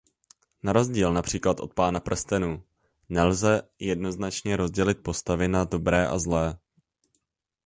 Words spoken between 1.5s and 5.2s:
od "Pána prstenů" nelze jednoznačně rozdělit